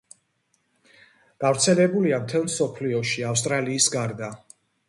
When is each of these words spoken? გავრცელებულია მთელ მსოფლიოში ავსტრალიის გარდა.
გავრცელებულია 1.43 2.21
მთელ 2.25 2.47
მსოფლიოში 2.49 3.29
ავსტრალიის 3.35 3.91
გარდა. 3.99 4.33